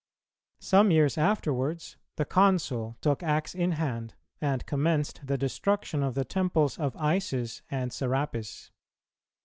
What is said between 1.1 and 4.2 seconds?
afterwards the Consul took axe in hand,